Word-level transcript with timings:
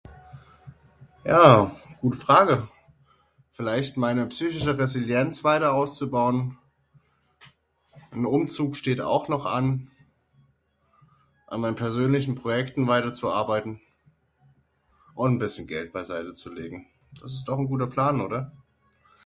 Ja, 1.23 1.75
gute 1.99 2.17
Frage 2.17 2.67
vielleicht 3.51 3.97
meine 3.97 4.25
psychische 4.25 4.75
Resilienz 4.75 5.43
weiter 5.43 5.73
auszubauen, 5.75 6.57
nen 8.11 8.25
Umzug 8.25 8.75
steht 8.75 8.99
auch 8.99 9.27
noch 9.27 9.45
an, 9.45 9.91
an 11.45 11.61
meinen 11.61 11.75
persönlichen 11.75 12.33
Projekten 12.33 12.87
weiter 12.87 13.13
zu 13.13 13.29
arbeiten 13.29 13.79
un 15.15 15.33
nen 15.33 15.39
bisschen 15.39 15.67
Geld 15.67 15.93
beiseite 15.93 16.31
zu 16.31 16.51
legen. 16.51 16.87
Das 17.21 17.33
ist 17.33 17.45
doch 17.47 17.57
nen 17.59 17.67
guter 17.67 17.85
Plan 17.85 18.21
oder? 18.21 18.51